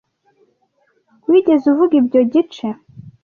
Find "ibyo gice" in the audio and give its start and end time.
2.01-2.67